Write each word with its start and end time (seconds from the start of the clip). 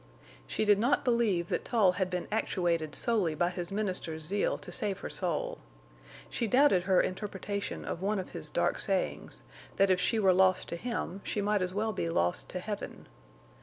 She 0.47 0.65
did 0.65 0.79
not 0.79 1.05
believe 1.05 1.49
that 1.49 1.63
Tull 1.63 1.91
had 1.91 2.09
been 2.09 2.27
actuated 2.31 2.95
solely 2.95 3.35
by 3.35 3.51
his 3.51 3.71
minister's 3.71 4.23
zeal 4.23 4.57
to 4.57 4.71
save 4.71 5.01
her 5.01 5.11
soul. 5.11 5.59
She 6.27 6.47
doubted 6.47 6.81
her 6.85 6.99
interpretation 7.01 7.85
of 7.85 8.01
one 8.01 8.17
of 8.17 8.29
his 8.29 8.49
dark 8.49 8.79
sayings—that 8.79 9.91
if 9.91 10.01
she 10.01 10.17
were 10.17 10.33
lost 10.33 10.67
to 10.69 10.75
him 10.75 11.21
she 11.23 11.39
might 11.39 11.61
as 11.61 11.75
well 11.75 11.93
be 11.93 12.09
lost 12.09 12.49
to 12.49 12.59
heaven. 12.59 13.05